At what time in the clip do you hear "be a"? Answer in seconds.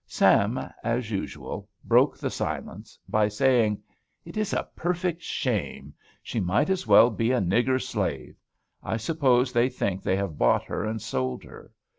7.11-7.39